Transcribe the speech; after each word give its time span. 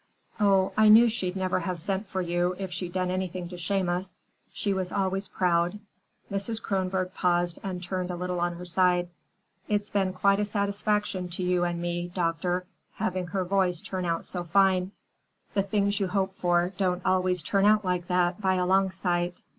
"Oh, 0.39 0.71
I 0.75 0.87
knew 0.89 1.07
she'd 1.09 1.35
never 1.35 1.59
have 1.59 1.79
sent 1.79 2.07
for 2.07 2.21
you 2.23 2.55
if 2.57 2.71
she'd 2.71 2.91
done 2.91 3.11
anything 3.11 3.47
to 3.49 3.57
shame 3.59 3.87
us. 3.87 4.17
She 4.51 4.73
was 4.73 4.91
always 4.91 5.27
proud." 5.27 5.77
Mrs. 6.31 6.59
Kronborg 6.59 7.13
paused 7.13 7.59
and 7.61 7.83
turned 7.83 8.09
a 8.09 8.15
little 8.15 8.39
on 8.39 8.55
her 8.55 8.65
side. 8.65 9.09
"It's 9.67 9.91
been 9.91 10.11
quite 10.11 10.39
a 10.39 10.45
satisfaction 10.45 11.29
to 11.29 11.43
you 11.43 11.65
and 11.65 11.79
me, 11.79 12.11
doctor, 12.15 12.65
having 12.95 13.27
her 13.27 13.45
voice 13.45 13.79
turn 13.79 14.05
out 14.05 14.25
so 14.25 14.43
fine. 14.43 14.91
The 15.53 15.61
things 15.61 15.99
you 15.99 16.07
hope 16.07 16.33
for 16.33 16.73
don't 16.79 17.05
always 17.05 17.43
turn 17.43 17.65
out 17.67 17.85
like 17.85 18.07
that, 18.07 18.41
by 18.41 18.55
a 18.55 18.65
long 18.65 18.89
sight. 18.89 19.37